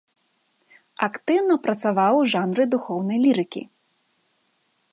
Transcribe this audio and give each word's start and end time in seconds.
Актыўна 1.07 1.57
працаваў 1.67 2.13
у 2.21 2.25
жанры 2.33 2.63
духоўнай 2.73 3.17
лірыкі. 3.27 3.63